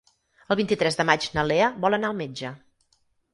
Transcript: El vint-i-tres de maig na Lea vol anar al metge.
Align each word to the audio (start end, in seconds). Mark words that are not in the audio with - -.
El 0.53 0.57
vint-i-tres 0.59 0.97
de 1.01 1.05
maig 1.09 1.27
na 1.35 1.43
Lea 1.51 1.67
vol 1.85 1.97
anar 1.99 2.11
al 2.11 2.19
metge. 2.23 2.55